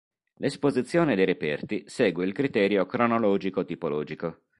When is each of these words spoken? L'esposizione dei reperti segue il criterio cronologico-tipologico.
L'esposizione 0.37 1.13
dei 1.13 1.25
reperti 1.25 1.83
segue 1.85 2.25
il 2.25 2.31
criterio 2.33 2.87
cronologico-tipologico. 2.87 4.45